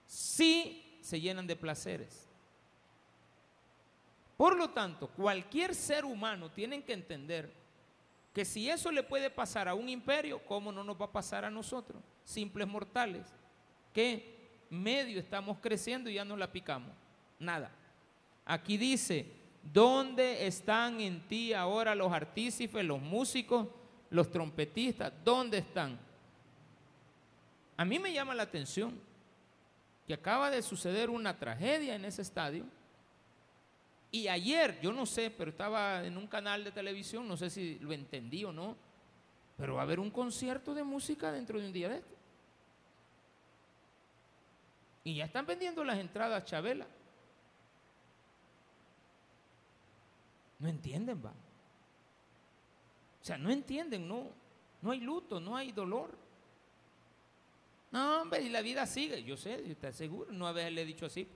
[0.06, 2.26] Si se llenan de placeres.
[4.36, 7.52] Por lo tanto, cualquier ser humano tiene que entender
[8.34, 11.44] que si eso le puede pasar a un imperio, ¿cómo no nos va a pasar
[11.46, 13.32] a nosotros, simples mortales?
[13.96, 16.92] que medio estamos creciendo y ya no la picamos?
[17.38, 17.70] Nada.
[18.44, 19.26] Aquí dice,
[19.62, 23.68] ¿dónde están en ti ahora los artífices, los músicos,
[24.10, 25.12] los trompetistas?
[25.24, 25.98] ¿Dónde están?
[27.76, 28.98] A mí me llama la atención
[30.06, 32.64] que acaba de suceder una tragedia en ese estadio
[34.10, 37.78] y ayer, yo no sé, pero estaba en un canal de televisión, no sé si
[37.80, 38.76] lo entendí o no,
[39.56, 42.14] pero va a haber un concierto de música dentro de un día de esto.
[45.04, 46.86] Y ya están vendiendo las entradas Chabela.
[50.58, 51.30] No entienden, va.
[53.20, 54.30] O sea, no entienden, no.
[54.82, 56.16] No hay luto, no hay dolor.
[57.90, 59.22] No, hombre, y la vida sigue.
[59.22, 61.28] Yo sé, está seguro, no haberle dicho así.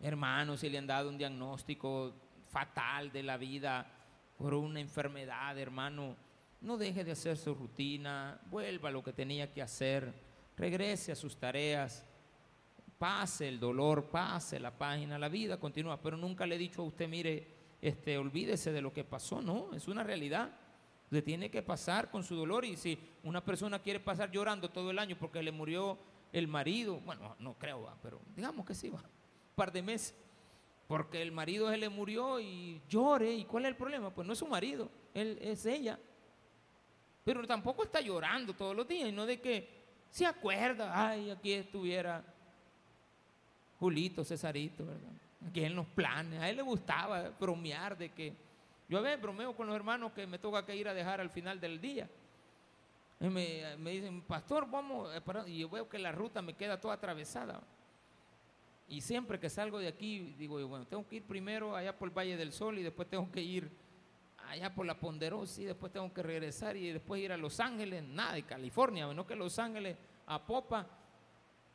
[0.00, 2.12] Hermanos, si le han dado un diagnóstico
[2.48, 3.86] fatal de la vida
[4.36, 6.16] por una enfermedad, hermano,
[6.60, 10.12] no deje de hacer su rutina, vuelva a lo que tenía que hacer,
[10.56, 12.04] regrese a sus tareas,
[12.98, 16.86] pase el dolor, pase la página, la vida continúa, pero nunca le he dicho a
[16.86, 17.53] usted, mire,
[17.84, 20.50] este, olvídese de lo que pasó, no, es una realidad.
[21.10, 24.90] Le tiene que pasar con su dolor y si una persona quiere pasar llorando todo
[24.90, 25.98] el año porque le murió
[26.32, 29.02] el marido, bueno, no creo, pero digamos que sí, va
[29.54, 30.14] par de meses,
[30.88, 33.34] porque el marido se le murió y llore.
[33.34, 34.08] ¿Y cuál es el problema?
[34.10, 35.98] Pues no es su marido, él es ella.
[37.22, 39.68] Pero tampoco está llorando todos los días, y no de que
[40.10, 42.24] se acuerda, ay, aquí estuviera
[43.78, 45.23] Julito, Cesarito, ¿verdad?
[45.46, 48.34] Aquí en los planes, a él le gustaba bromear de que
[48.88, 51.30] yo a veces bromeo con los hermanos que me toca que ir a dejar al
[51.30, 52.08] final del día.
[53.20, 55.10] Y me, dicen, pastor, vamos,
[55.46, 57.62] y yo veo que la ruta me queda toda atravesada.
[58.88, 62.14] Y siempre que salgo de aquí, digo, bueno, tengo que ir primero allá por el
[62.16, 63.70] Valle del Sol y después tengo que ir
[64.48, 68.02] allá por la Ponderosa y después tengo que regresar y después ir a Los Ángeles,
[68.04, 70.86] nada, de California, no que Los Ángeles a Popa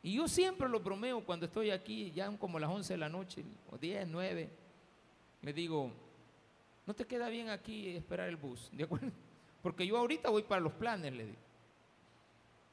[0.02, 3.44] Y yo siempre lo bromeo cuando estoy aquí, ya como las 11 de la noche,
[3.70, 4.50] o 10, 9,
[5.42, 5.92] le digo,
[6.86, 9.12] no te queda bien aquí esperar el bus, ¿de acuerdo?
[9.62, 11.38] Porque yo ahorita voy para los planes, le digo.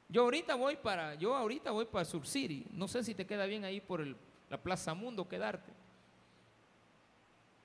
[0.09, 2.65] Yo ahorita voy para, yo ahorita voy para Sur City.
[2.71, 4.05] No sé si te queda bien ahí por
[4.49, 5.73] la Plaza Mundo quedarte.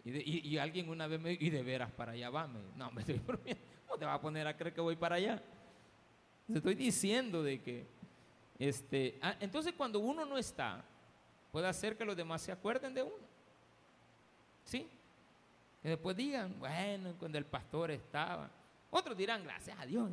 [0.05, 2.49] Y, alguien una vez me dijo, y de veras para allá va.
[2.77, 3.63] no, me estoy bromeando.
[3.87, 5.41] ¿Cómo te va a poner a creer que voy para allá?
[6.49, 7.87] Te estoy diciendo de que,
[8.69, 10.85] este, ah, entonces cuando uno no está,
[11.51, 13.27] puede hacer que los demás se acuerden de uno.
[14.65, 14.89] ¿Sí?
[15.83, 18.49] Que después digan, bueno, cuando el pastor estaba.
[18.89, 20.09] Otros dirán, gracias a Dios.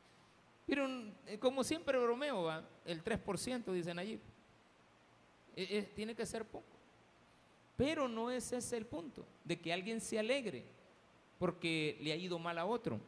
[0.66, 0.86] Pero
[1.26, 2.62] eh, como siempre bromeo, ¿va?
[2.84, 4.20] el 3% dicen allí.
[5.56, 6.76] E, tiene que ser poco.
[7.74, 10.66] Pero no es ese el punto, de que alguien se alegre
[11.38, 13.00] porque le ha ido mal a otro,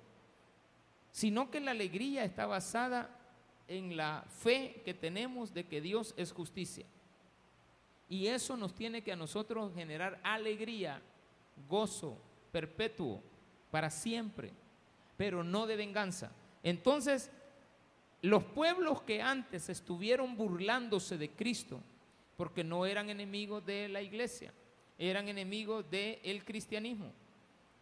[1.12, 3.20] sino que la alegría está basada
[3.71, 6.85] en la fe que tenemos de que Dios es justicia.
[8.09, 11.01] Y eso nos tiene que a nosotros generar alegría,
[11.69, 12.19] gozo
[12.51, 13.23] perpetuo,
[13.71, 14.51] para siempre,
[15.17, 16.33] pero no de venganza.
[16.65, 17.31] Entonces,
[18.23, 21.81] los pueblos que antes estuvieron burlándose de Cristo,
[22.37, 24.53] porque no eran enemigos de la iglesia,
[24.99, 27.13] eran enemigos del cristianismo,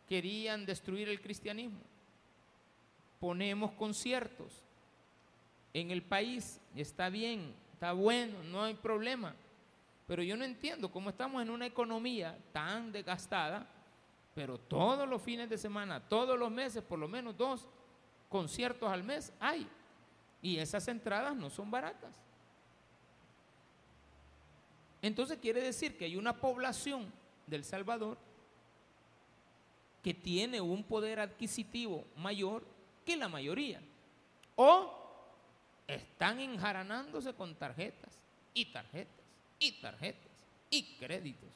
[0.06, 1.80] querían destruir el cristianismo.
[3.18, 4.67] Ponemos conciertos
[5.80, 9.34] en el país, está bien, está bueno, no hay problema,
[10.06, 13.66] pero yo no entiendo cómo estamos en una economía tan desgastada,
[14.34, 17.68] pero todos los fines de semana, todos los meses, por lo menos dos
[18.28, 19.68] conciertos al mes hay.
[20.40, 22.16] Y esas entradas no son baratas.
[25.02, 27.12] Entonces quiere decir que hay una población
[27.46, 28.18] del Salvador
[30.02, 32.64] que tiene un poder adquisitivo mayor
[33.04, 33.80] que la mayoría.
[34.56, 34.97] O
[35.88, 38.20] están enjaranándose con tarjetas
[38.54, 39.24] y tarjetas
[39.58, 41.50] y tarjetas y créditos.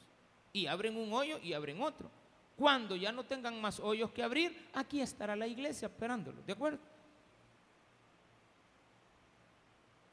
[0.51, 2.09] Y abren un hoyo y abren otro.
[2.57, 6.41] Cuando ya no tengan más hoyos que abrir, aquí estará la iglesia esperándolo.
[6.43, 6.79] ¿De acuerdo?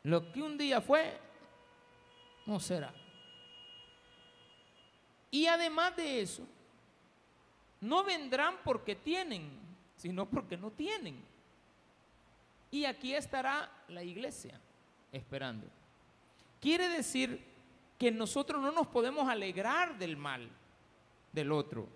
[0.05, 1.19] Lo que un día fue,
[2.47, 2.93] no será.
[5.31, 6.47] Y además de eso,
[7.81, 9.51] no vendrán porque tienen,
[9.97, 11.23] sino porque no tienen.
[12.71, 14.61] Y aquí estará la iglesia
[15.13, 15.67] esperando.
[16.61, 17.45] Quiere decir
[17.99, 20.49] que nosotros no nos podemos alegrar del mal
[21.33, 21.89] del otro,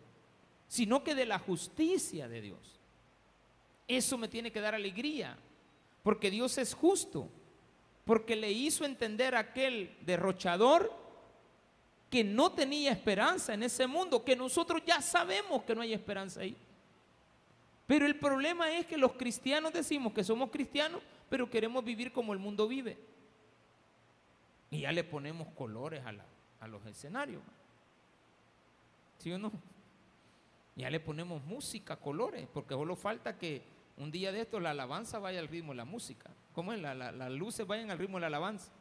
[0.69, 2.81] sino que de la justicia de Dios.
[3.87, 5.37] Eso me tiene que dar alegría,
[6.03, 7.29] porque Dios es justo
[8.05, 10.93] porque le hizo entender a aquel derrochador
[12.11, 16.41] que no tenía esperanza en ese mundo, que nosotros ya sabemos que no hay esperanza
[16.41, 16.57] ahí.
[17.87, 22.33] Pero el problema es que los cristianos decimos que somos cristianos, pero queremos vivir como
[22.33, 22.99] el mundo vive.
[24.71, 27.43] Y ya le ponemos colores a, los escenarios.
[29.19, 29.53] ¿Sí o no?
[30.77, 33.63] Ya le ponemos música, colores, porque solo falta que
[33.99, 36.31] un día de esto la alabanza vaya al ritmo de la música.
[36.55, 36.81] ¿Cómo es?
[36.81, 38.73] las luces vayan al ritmo de la alabanza.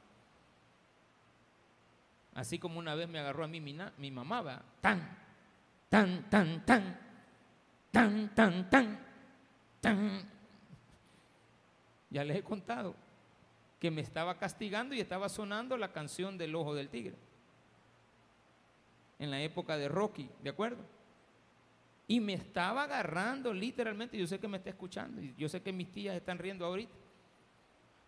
[2.33, 5.17] Así como una vez me agarró a mí mi, mamá, tan,
[5.89, 6.99] tan, tan, tan,
[7.93, 8.99] tan, tan, tan,
[9.79, 10.29] tan.
[12.09, 12.95] Ya les he contado
[13.79, 17.15] que me estaba castigando y estaba sonando la canción del ojo del tigre.
[19.19, 20.83] En la época de Rocky, ¿de acuerdo?
[22.07, 25.71] Y me estaba agarrando literalmente, yo sé que me está escuchando, y yo sé que
[25.71, 26.93] mis tías están riendo ahorita,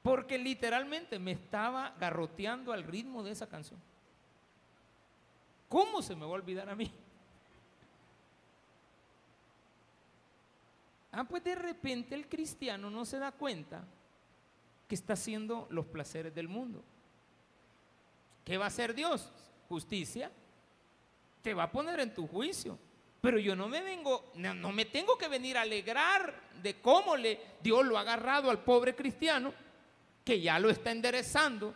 [0.01, 3.79] porque literalmente me estaba garroteando al ritmo de esa canción.
[5.69, 6.91] ¿Cómo se me va a olvidar a mí?
[11.17, 13.85] Ah, pues de repente el cristiano no se da cuenta
[14.85, 16.83] que está haciendo los placeres del mundo.
[18.43, 19.31] ¿Qué va a hacer Dios?
[19.69, 20.29] Justicia.
[21.41, 22.77] Te va a poner en tu juicio.
[23.21, 27.39] Pero yo no me vengo, no, me tengo que venir a alegrar de cómo le,
[27.63, 29.53] Dios lo ha agarrado al pobre cristiano,
[30.23, 31.73] que ya lo está enderezando,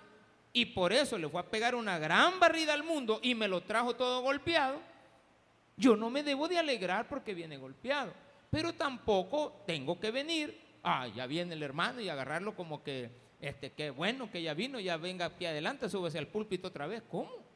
[0.51, 3.61] y por eso le fue a pegar una gran barrida al mundo y me lo
[3.61, 4.81] trajo todo golpeado.
[5.77, 8.13] Yo no me debo de alegrar porque viene golpeado,
[8.49, 13.71] pero tampoco tengo que venir, ah, ya viene el hermano y agarrarlo como que, este,
[13.71, 17.03] qué bueno que ya vino, ya venga aquí adelante, súbese al púlpito otra vez.
[17.09, 17.49] ¿Cómo?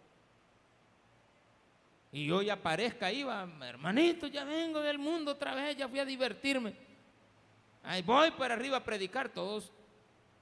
[2.14, 3.26] y yo ya aparezca ahí,
[3.62, 6.76] hermanito, ya vengo del mundo otra vez, ya fui a divertirme.
[7.82, 9.72] Ahí voy para arriba a predicar, todos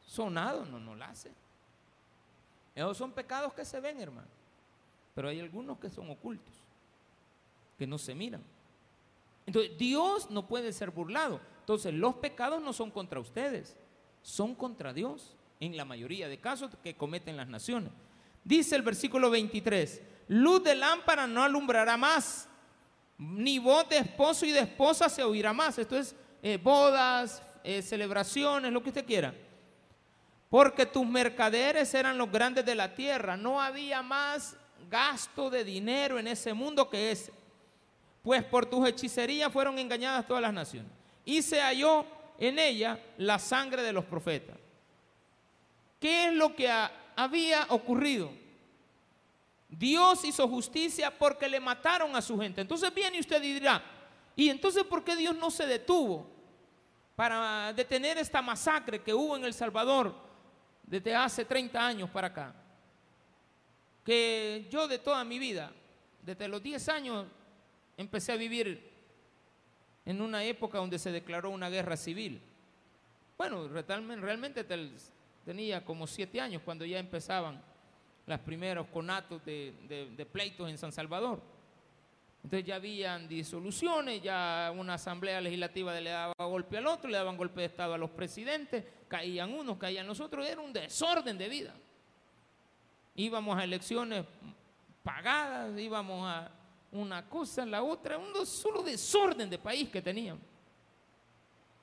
[0.05, 1.31] sonados, no, no lo hace.
[2.75, 4.27] Esos son pecados que se ven, hermano.
[5.15, 6.53] Pero hay algunos que son ocultos,
[7.79, 8.43] que no se miran.
[9.51, 11.41] Entonces, Dios no puede ser burlado.
[11.59, 13.75] Entonces, los pecados no son contra ustedes,
[14.21, 15.35] son contra Dios.
[15.59, 17.91] en la mayoría de casos que cometen las naciones.
[18.43, 22.47] Dice el versículo 23, luz de lámpara no alumbrará más,
[23.19, 25.77] ni voz de esposo y de esposa se oirá más.
[25.77, 29.35] Esto es eh, bodas, eh, celebraciones, lo que usted quiera.
[30.49, 33.37] Porque tus mercaderes eran los grandes de la tierra.
[33.37, 34.55] No había más
[34.89, 37.31] gasto de dinero en ese mundo que ese.
[38.21, 40.91] Pues por tus hechicerías fueron engañadas todas las naciones.
[41.25, 42.05] Y se halló
[42.38, 44.57] en ella la sangre de los profetas.
[45.99, 46.69] ¿Qué es lo que
[47.15, 48.31] había ocurrido?
[49.69, 52.62] Dios hizo justicia porque le mataron a su gente.
[52.62, 53.81] Entonces viene usted y dirá,
[54.36, 56.27] ¿y entonces por qué Dios no se detuvo
[57.15, 60.13] para detener esta masacre que hubo en El Salvador
[60.84, 62.55] desde hace 30 años para acá?
[64.03, 65.71] Que yo de toda mi vida,
[66.21, 67.25] desde los 10 años,
[67.97, 68.91] empecé a vivir
[70.06, 72.41] en una época donde se declaró una guerra civil.
[73.38, 74.65] Bueno, realmente
[75.45, 77.62] tenía como 7 años cuando ya empezaban
[78.25, 81.41] los primeros conatos de, pleitos en San Salvador.
[82.43, 87.38] Entonces ya habían disoluciones, ya una asamblea legislativa le daba golpe al otro, le daban
[87.38, 91.49] golpe de Estado a los presidentes, caían unos, caían los otros, era un desorden de
[91.49, 91.75] vida.
[93.15, 94.25] Íbamos a elecciones
[95.04, 96.49] pagadas, íbamos a
[96.91, 100.43] una cosa, la otra, un solo desorden de país que teníamos.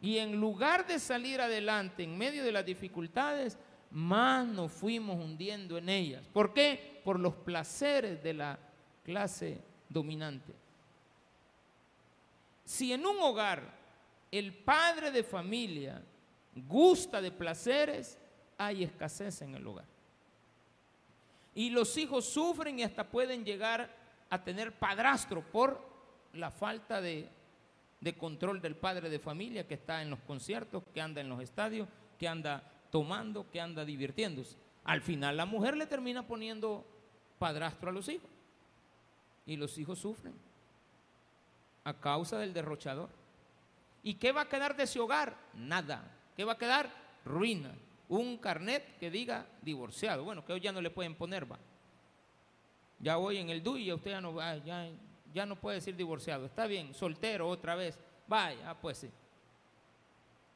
[0.01, 3.59] Y en lugar de salir adelante en medio de las dificultades,
[3.91, 6.23] más nos fuimos hundiendo en ellas.
[6.33, 7.01] ¿Por qué?
[7.05, 8.59] Por los placeres de la
[9.03, 10.53] clase dominante.
[12.65, 13.63] Si en un hogar
[14.31, 16.03] el padre de familia
[16.55, 18.19] gusta de placeres,
[18.59, 19.87] hay escasez en el hogar.
[21.55, 23.98] Y los hijos sufren y hasta pueden llegar
[24.31, 25.81] a tener padrastro por
[26.35, 27.29] la falta de,
[28.01, 31.41] de control del padre de familia que está en los conciertos, que anda en los
[31.41, 31.89] estadios,
[32.19, 34.57] que anda tomando, que anda divirtiéndose.
[34.85, 36.85] Al final la mujer le termina poniendo
[37.39, 38.31] padrastro a los hijos.
[39.47, 40.35] Y los hijos sufren
[41.85, 43.09] a causa del derrochador.
[44.03, 45.37] ¿Y qué va a quedar de ese hogar?
[45.55, 46.05] Nada.
[46.37, 46.91] ¿Qué va a quedar?
[47.25, 47.75] Ruina.
[48.09, 50.25] Un carnet que diga divorciado.
[50.25, 51.59] Bueno, que hoy ya no le pueden poner, va.
[53.01, 54.89] Ya hoy en el DUI ya usted ya no, ya,
[55.33, 56.47] ya no puede decir divorciado.
[56.47, 57.99] Está bien, soltero otra vez.
[58.27, 59.11] Vaya, pues sí.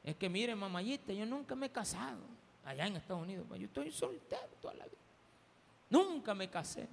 [0.02, 2.20] Es que mire, mamayita, yo nunca me he casado
[2.64, 3.46] allá en Estados Unidos.
[3.50, 4.98] Yo estoy soltero toda la vida.
[5.90, 6.88] Nunca me casé.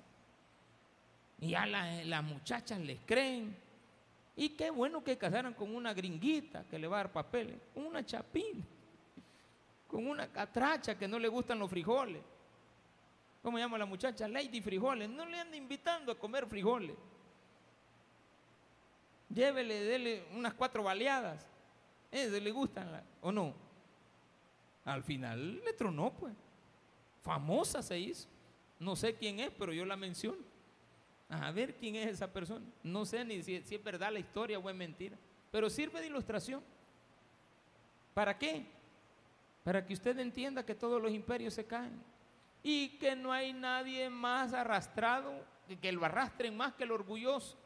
[1.40, 3.56] Y ya las muchachas les creen.
[4.36, 7.86] Y qué bueno que casaran con una gringuita que le va a dar papeles, con
[7.86, 8.64] una chapina,
[9.88, 12.22] con una catracha que no le gustan los frijoles.
[13.42, 14.28] ¿Cómo llama la muchacha?
[14.28, 15.10] Lady Frijoles.
[15.10, 16.96] No le anda invitando a comer frijoles.
[19.30, 21.46] Llévele, dele unas cuatro baleadas.
[22.12, 23.54] ¿Le gustan o no?
[24.86, 26.34] Al final le tronó, pues.
[27.22, 28.28] Famosa se hizo.
[28.80, 30.42] No sé quién es, pero yo la menciono.
[31.30, 32.66] A ver quién es esa persona.
[32.82, 35.16] No sé ni si, si es verdad la historia o es mentira.
[35.52, 36.64] Pero sirve de ilustración.
[38.14, 38.66] ¿Para qué?
[39.64, 42.02] Para que usted entienda que todos los imperios se caen.
[42.64, 45.34] Y que no hay nadie más arrastrado,
[45.82, 47.58] que lo arrastren más que el orgulloso.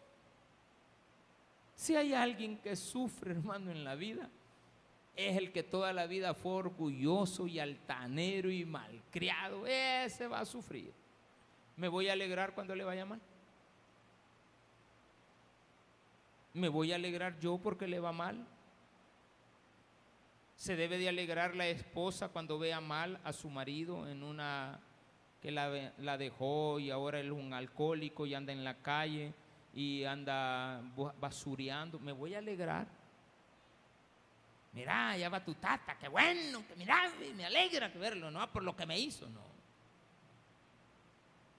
[1.76, 4.30] Si hay alguien que sufre, hermano, en la vida,
[5.16, 9.66] es el que toda la vida fue orgulloso y altanero y malcriado.
[9.68, 10.94] Ese va a sufrir.
[11.76, 13.20] Me voy a alegrar cuando le vaya mal.
[16.54, 18.46] Me voy a alegrar yo porque le va mal.
[20.56, 24.80] Se debe de alegrar la esposa cuando vea mal a su marido en una
[25.42, 29.34] que la, la dejó y ahora es un alcohólico y anda en la calle
[29.74, 30.82] y anda
[31.20, 32.88] basureando, me voy a alegrar.
[34.74, 38.76] Mira, ya va tu tata, qué bueno, que mira, me alegra verlo, no por lo
[38.76, 39.54] que me hizo, no.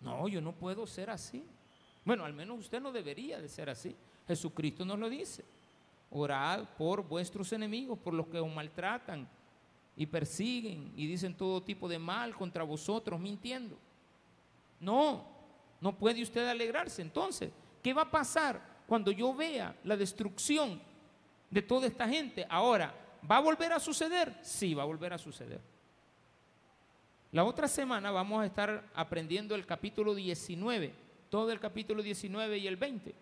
[0.00, 1.46] No, yo no puedo ser así.
[2.04, 3.96] Bueno, al menos usted no debería de ser así.
[4.26, 5.44] Jesucristo nos lo dice.
[6.14, 9.28] Orad por vuestros enemigos, por los que os maltratan
[9.96, 13.76] y persiguen y dicen todo tipo de mal contra vosotros, mintiendo.
[14.80, 15.26] No,
[15.80, 17.02] no puede usted alegrarse.
[17.02, 17.50] Entonces,
[17.84, 20.80] ¿Qué va a pasar cuando yo vea la destrucción
[21.50, 22.46] de toda esta gente?
[22.48, 22.94] Ahora,
[23.30, 24.34] ¿va a volver a suceder?
[24.40, 25.60] Sí, va a volver a suceder.
[27.30, 30.94] La otra semana vamos a estar aprendiendo el capítulo 19,
[31.28, 33.14] todo el capítulo 19 y el 20.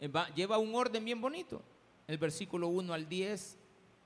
[0.00, 1.62] Eh, lleva un orden bien bonito.
[2.06, 3.58] El versículo 1 al 10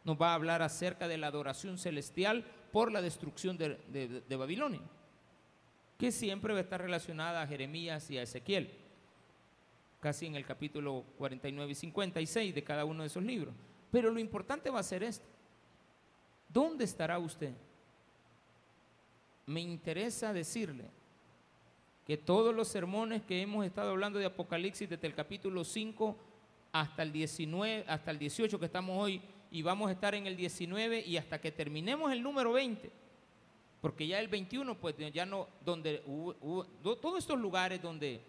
[0.05, 3.77] nos va a hablar acerca de la adoración celestial por la destrucción de,
[4.27, 4.83] de Babilonia,
[5.97, 8.71] que siempre va a estar relacionada a Jeremías y a Ezequiel
[10.01, 13.55] casi en el capítulo 49 y 56 de cada uno de esos libros.
[13.91, 15.27] Pero lo importante va a ser esto.
[16.49, 17.53] ¿Dónde estará usted
[19.47, 20.85] me interesa decirle
[22.09, 26.17] que todos los sermones que hemos estado hablando de Apocalipsis desde el capítulo 5
[26.73, 30.35] hasta el 19, hasta el 18 que estamos hoy y vamos a estar en el
[30.35, 32.91] 19 y hasta que terminemos el número 20,
[33.83, 36.65] porque ya el 21 pues ya no donde hubo,
[36.97, 38.23] todos estos lugares donde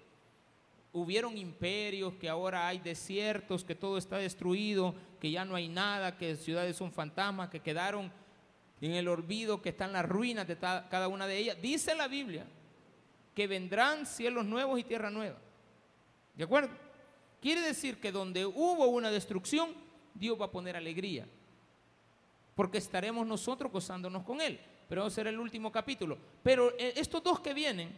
[0.92, 6.18] hubieron imperios, que ahora hay desiertos, que todo está destruido, que ya no hay nada,
[6.18, 8.12] que ciudades son fantasmas, que quedaron
[8.82, 11.62] en el olvido, que están las ruinas de cada una de ellas.
[11.62, 12.46] Dice la Biblia
[13.40, 15.38] que vendrán cielos nuevos y tierra nueva.
[16.36, 16.72] ¿De acuerdo?
[17.42, 19.74] Quiere decir que donde hubo una destrucción,
[20.14, 21.26] Dios va a poner alegría.
[22.54, 24.60] Porque estaremos nosotros gozándonos con Él.
[24.90, 26.18] Pero va a ser el último capítulo.
[26.44, 27.98] Pero eh, estos dos que vienen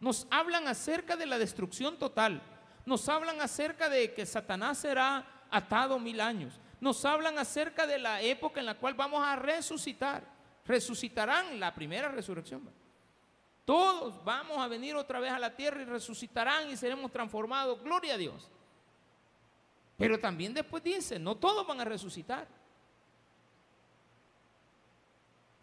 [0.00, 2.40] nos hablan acerca de la destrucción total.
[2.86, 6.58] Nos hablan acerca de que Satanás será atado mil años.
[6.80, 10.24] Nos hablan acerca de la época en la cual vamos a resucitar.
[10.64, 12.77] Resucitarán la primera resurrección.
[13.68, 17.82] Todos vamos a venir otra vez a la tierra y resucitarán y seremos transformados.
[17.82, 18.48] Gloria a Dios.
[19.98, 22.48] Pero también después dice, no todos van a resucitar.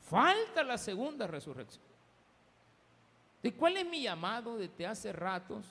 [0.08, 1.84] Falta la segunda resurrección.
[3.42, 5.66] ¿De cuál es mi llamado desde hace ratos,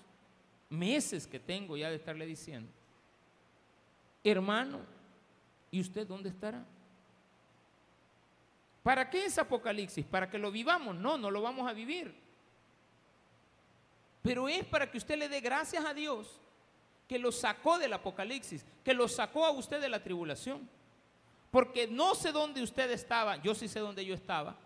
[0.68, 2.72] meses que tengo ya de estarle diciendo?
[4.24, 4.80] Hermano,
[5.70, 6.64] ¿y usted dónde estará?
[8.82, 10.04] ¿Para qué es Apocalipsis?
[10.04, 10.96] ¿Para que lo vivamos?
[10.96, 12.23] No, no lo vamos a vivir.
[14.24, 16.40] Pero es para que usted le dé gracias a Dios
[17.06, 20.66] que lo sacó del Apocalipsis, que lo sacó a usted de la tribulación.
[21.50, 24.56] Porque no sé dónde usted estaba, yo sí sé dónde yo estaba,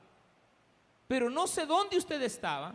[1.08, 2.72] pero no sé dónde usted estaba,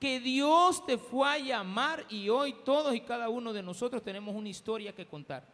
[0.00, 4.34] que Dios te fue a llamar y hoy todos y cada uno de nosotros tenemos
[4.34, 5.44] una historia que contar.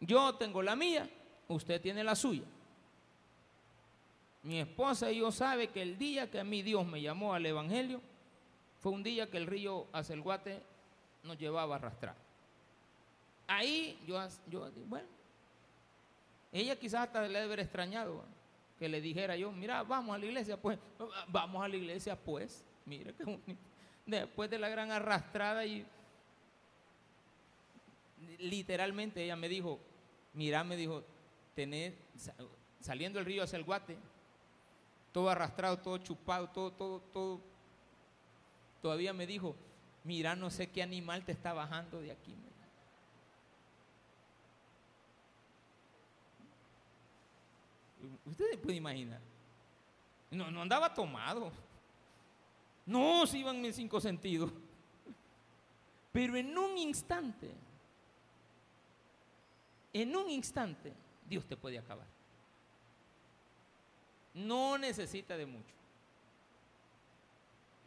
[0.00, 1.08] Yo tengo la mía,
[1.48, 2.44] usted tiene la suya.
[4.42, 7.46] Mi esposa y yo sabe que el día que a mí Dios me llamó al
[7.46, 8.02] Evangelio
[8.84, 10.60] fue un día que el río Acelguate
[11.22, 12.14] nos llevaba a arrastrar.
[13.46, 14.20] Ahí yo,
[14.86, 15.08] bueno,
[16.52, 18.22] ella quizás hasta le debe haber extrañado
[18.78, 20.78] que le dijera yo, mira, vamos a la iglesia, pues,
[21.28, 23.56] vamos a la iglesia, pues, mire qué bonito.
[24.04, 25.86] Después de la gran arrastrada y
[28.36, 29.80] literalmente ella me dijo,
[30.34, 31.02] mira, me dijo,
[31.54, 31.94] tener,
[32.80, 33.96] saliendo el río hacia el guate,
[35.10, 37.53] todo arrastrado, todo chupado, todo, todo, todo.
[38.84, 39.56] Todavía me dijo,
[40.02, 42.34] mira, no sé qué animal te está bajando de aquí.
[48.26, 49.22] Ustedes pueden imaginar.
[50.30, 51.50] No, no andaba tomado.
[52.84, 54.52] No se iban mis cinco sentidos.
[56.12, 57.54] Pero en un instante,
[59.94, 60.92] en un instante,
[61.26, 62.06] Dios te puede acabar.
[64.34, 65.83] No necesita de mucho.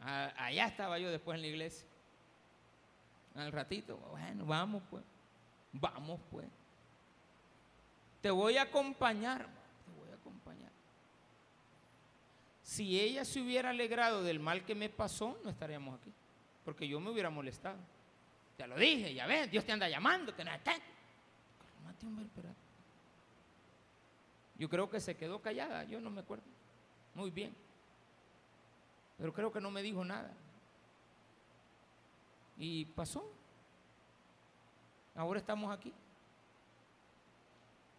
[0.00, 1.86] Allá estaba yo después en la iglesia.
[3.34, 5.04] Al ratito, bueno, vamos pues.
[5.72, 6.46] Vamos pues.
[8.20, 9.46] Te voy a acompañar.
[12.68, 16.12] Si ella se hubiera alegrado del mal que me pasó, no estaríamos aquí.
[16.66, 17.78] Porque yo me hubiera molestado.
[18.58, 20.44] Ya lo dije, ya ves, Dios te anda llamando, que.
[24.58, 26.44] Yo creo que se quedó callada, yo no me acuerdo.
[27.14, 27.56] Muy bien.
[29.18, 30.32] Pero creo que no me dijo nada.
[32.56, 33.28] Y pasó.
[35.14, 35.92] Ahora estamos aquí.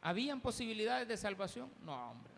[0.02, 1.70] ¿Habían posibilidades de salvación?
[1.84, 2.34] No, hombre.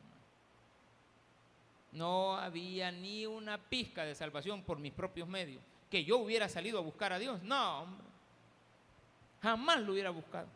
[1.92, 5.62] No había ni una pizca de salvación por mis propios medios.
[5.90, 7.42] Que yo hubiera salido a buscar a Dios.
[7.44, 8.06] No, hombre.
[9.42, 10.48] Jamás lo hubiera buscado.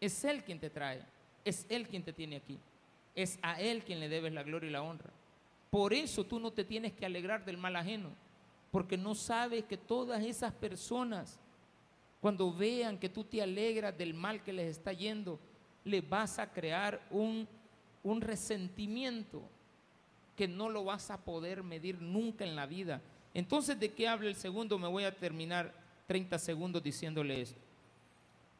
[0.00, 1.02] Es Él quien te trae.
[1.44, 2.58] Es Él quien te tiene aquí.
[3.14, 5.10] Es a Él quien le debes la gloria y la honra.
[5.74, 8.10] Por eso tú no te tienes que alegrar del mal ajeno.
[8.70, 11.40] Porque no sabes que todas esas personas,
[12.20, 15.40] cuando vean que tú te alegras del mal que les está yendo,
[15.82, 17.48] le vas a crear un,
[18.04, 19.42] un resentimiento
[20.36, 23.02] que no lo vas a poder medir nunca en la vida.
[23.34, 24.78] Entonces, ¿de qué habla el segundo?
[24.78, 25.74] Me voy a terminar
[26.06, 27.48] 30 segundos diciéndole.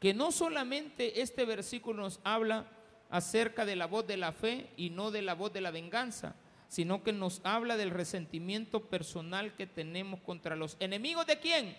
[0.01, 2.65] Que no solamente este versículo nos habla
[3.09, 6.35] acerca de la voz de la fe y no de la voz de la venganza,
[6.67, 11.75] sino que nos habla del resentimiento personal que tenemos contra los enemigos de quién?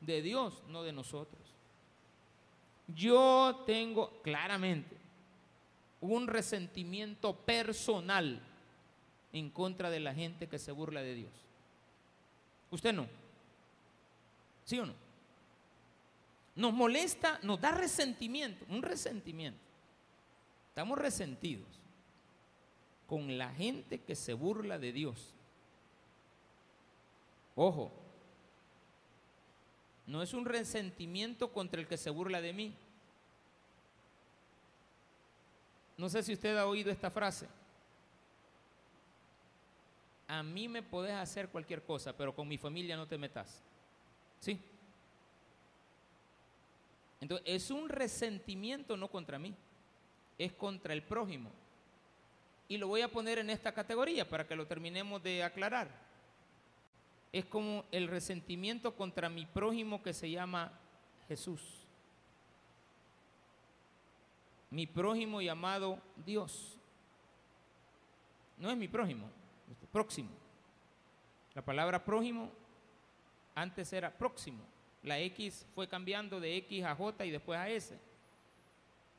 [0.00, 1.40] De Dios, no de nosotros.
[2.88, 4.96] Yo tengo claramente
[6.00, 8.40] un resentimiento personal
[9.32, 11.32] en contra de la gente que se burla de Dios.
[12.70, 13.06] ¿Usted no?
[14.64, 14.94] ¿Sí o no?
[16.56, 19.60] Nos molesta, nos da resentimiento, un resentimiento.
[20.68, 21.79] Estamos resentidos
[23.10, 25.34] con la gente que se burla de Dios.
[27.56, 27.90] Ojo,
[30.06, 32.72] no es un resentimiento contra el que se burla de mí.
[35.96, 37.48] No sé si usted ha oído esta frase.
[40.28, 43.60] A mí me podés hacer cualquier cosa, pero con mi familia no te metas.
[44.38, 44.56] ¿Sí?
[47.20, 49.52] Entonces, es un resentimiento no contra mí,
[50.38, 51.50] es contra el prójimo.
[52.70, 55.90] Y lo voy a poner en esta categoría para que lo terminemos de aclarar.
[57.32, 60.70] Es como el resentimiento contra mi prójimo que se llama
[61.26, 61.60] Jesús.
[64.70, 66.78] Mi prójimo llamado Dios.
[68.56, 69.28] No es mi prójimo,
[69.68, 70.30] es próximo.
[71.54, 72.52] La palabra prójimo
[73.56, 74.62] antes era próximo.
[75.02, 77.98] La X fue cambiando de X a J y después a S.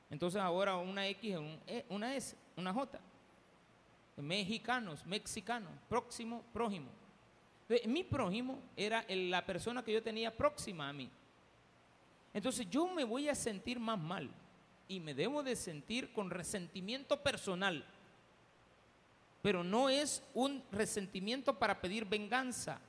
[0.09, 3.10] Entonces ahora una X es e, una S, una J.
[4.21, 6.89] Mexicanos, mexicanos, próximo, prójimo.
[7.85, 11.09] mi prójimo era la persona que yo tenía próxima a mí.
[12.33, 14.29] Entonces yo me voy a sentir más mal
[14.87, 17.85] y me debo de sentir con resentimiento personal.
[19.41, 22.79] Pero no es un resentimiento para pedir venganza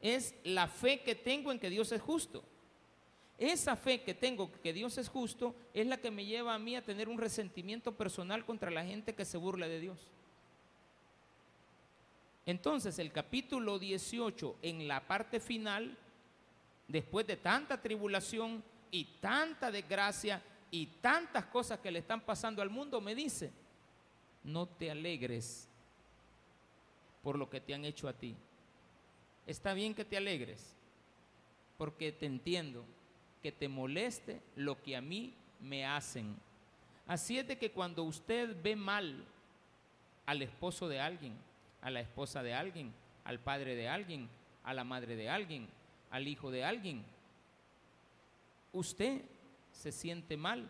[0.00, 2.42] es la fe que tengo en que Dios es justo.
[3.38, 6.76] Esa fe que tengo que Dios es justo es la que me lleva a mí
[6.76, 10.08] a tener un resentimiento personal contra la gente que se burla de Dios.
[12.50, 15.96] Entonces el capítulo 18 en la parte final,
[16.88, 22.70] después de tanta tribulación y tanta desgracia y tantas cosas que le están pasando al
[22.70, 23.50] mundo, me dice,
[24.44, 25.68] no te alegres
[27.22, 28.34] por lo que te han hecho a ti
[29.50, 30.76] está bien que te alegres,
[31.76, 32.84] porque te entiendo
[33.42, 36.36] que te moleste lo que a mí me hacen.
[37.06, 39.24] Así es de que cuando usted ve mal
[40.26, 41.34] al esposo de alguien,
[41.82, 42.92] a la esposa de alguien,
[43.24, 44.28] al padre de alguien,
[44.64, 45.68] a la madre de alguien,
[46.10, 47.04] al hijo de alguien,
[48.72, 49.22] usted
[49.72, 50.68] se siente mal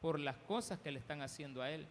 [0.00, 1.86] por las cosas que le están haciendo a él.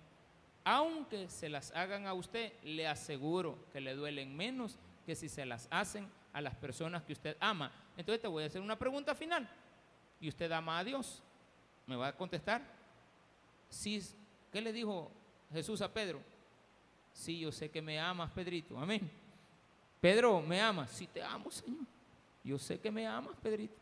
[0.63, 5.45] Aunque se las hagan a usted, le aseguro que le duelen menos que si se
[5.45, 7.72] las hacen a las personas que usted ama.
[7.95, 9.47] Entonces te voy a hacer una pregunta final.
[10.20, 11.24] ¿Y usted ama a Dios?
[11.86, 12.61] ¿Me va a contestar?
[13.70, 14.03] Sí.
[14.51, 15.11] ¿Qué le dijo
[15.51, 16.20] Jesús a Pedro?
[17.18, 18.78] Sí, yo sé que me amas, Pedrito.
[18.78, 19.09] Amén.
[19.99, 20.91] Pedro, ¿me amas?
[20.91, 21.84] Sí, te amo, Señor.
[22.43, 23.76] Yo sé que me amas, Pedrito.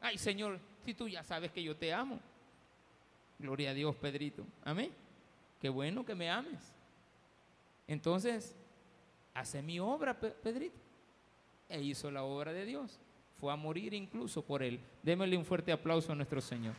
[0.00, 2.18] Ay, Señor, si tú ya sabes que yo te amo.
[3.38, 4.44] Gloria a Dios, Pedrito.
[4.64, 4.90] Amén.
[5.60, 6.74] Qué bueno que me ames.
[7.86, 8.56] Entonces,
[9.32, 10.80] hace mi obra, Pedrito
[11.68, 12.98] e hizo la obra de Dios.
[13.38, 14.80] Fue a morir incluso por él.
[15.04, 16.74] Démosle un fuerte aplauso a nuestro Señor.